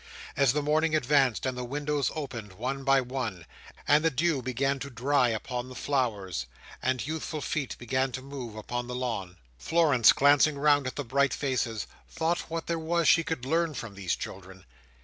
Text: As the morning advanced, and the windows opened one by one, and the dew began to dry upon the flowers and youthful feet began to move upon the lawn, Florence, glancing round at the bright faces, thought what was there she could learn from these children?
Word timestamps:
As 0.35 0.53
the 0.53 0.63
morning 0.63 0.95
advanced, 0.95 1.45
and 1.45 1.55
the 1.55 1.63
windows 1.63 2.09
opened 2.15 2.53
one 2.53 2.83
by 2.83 3.01
one, 3.01 3.45
and 3.87 4.03
the 4.03 4.09
dew 4.09 4.41
began 4.41 4.79
to 4.79 4.89
dry 4.89 5.29
upon 5.29 5.69
the 5.69 5.75
flowers 5.75 6.47
and 6.81 7.05
youthful 7.05 7.39
feet 7.39 7.77
began 7.77 8.11
to 8.13 8.21
move 8.23 8.55
upon 8.55 8.87
the 8.87 8.95
lawn, 8.95 9.37
Florence, 9.59 10.11
glancing 10.11 10.57
round 10.57 10.87
at 10.87 10.95
the 10.95 11.05
bright 11.05 11.35
faces, 11.35 11.85
thought 12.09 12.49
what 12.49 12.67
was 12.67 12.97
there 13.01 13.05
she 13.05 13.23
could 13.23 13.45
learn 13.45 13.75
from 13.75 13.93
these 13.93 14.15
children? 14.15 14.65